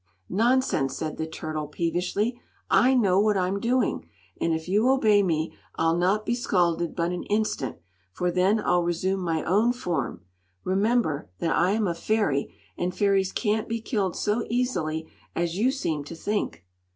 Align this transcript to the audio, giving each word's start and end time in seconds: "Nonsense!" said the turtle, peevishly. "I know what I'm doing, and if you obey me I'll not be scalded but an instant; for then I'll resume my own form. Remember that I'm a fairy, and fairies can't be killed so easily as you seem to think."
"Nonsense!" 0.31 0.97
said 0.97 1.17
the 1.17 1.27
turtle, 1.27 1.67
peevishly. 1.67 2.41
"I 2.71 2.95
know 2.95 3.19
what 3.19 3.37
I'm 3.37 3.59
doing, 3.59 4.09
and 4.37 4.51
if 4.51 4.67
you 4.67 4.89
obey 4.89 5.21
me 5.21 5.53
I'll 5.75 5.95
not 5.95 6.25
be 6.25 6.33
scalded 6.33 6.95
but 6.95 7.11
an 7.11 7.21
instant; 7.25 7.77
for 8.11 8.31
then 8.31 8.59
I'll 8.59 8.81
resume 8.81 9.19
my 9.19 9.43
own 9.43 9.73
form. 9.73 10.21
Remember 10.63 11.29
that 11.37 11.55
I'm 11.55 11.85
a 11.87 11.93
fairy, 11.93 12.51
and 12.75 12.95
fairies 12.97 13.31
can't 13.31 13.69
be 13.69 13.79
killed 13.79 14.15
so 14.15 14.43
easily 14.49 15.07
as 15.35 15.59
you 15.59 15.69
seem 15.69 16.03
to 16.05 16.15
think." 16.15 16.65